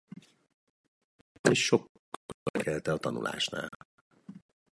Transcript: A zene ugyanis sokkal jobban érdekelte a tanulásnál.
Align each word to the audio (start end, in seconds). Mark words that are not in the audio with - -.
A 0.03 0.19
zene 0.19 0.33
ugyanis 1.41 1.63
sokkal 1.63 1.91
jobban 1.93 2.41
érdekelte 2.51 2.91
a 2.91 2.97
tanulásnál. 2.97 3.69